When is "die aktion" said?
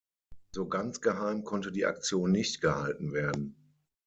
1.71-2.31